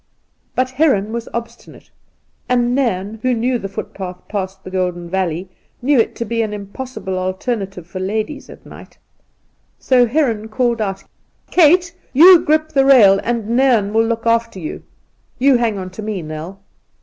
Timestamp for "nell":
16.23-16.59